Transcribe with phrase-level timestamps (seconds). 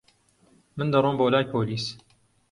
[0.77, 1.85] من دەڕۆم بۆ لای پۆلیس.